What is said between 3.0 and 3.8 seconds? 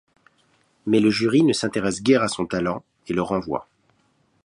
et le renvoie.